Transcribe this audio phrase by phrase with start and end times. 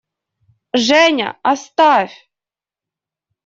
[0.85, 2.15] Женя, оставь!